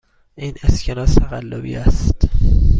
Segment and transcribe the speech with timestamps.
[0.35, 2.29] این اسکناس تقلبی است.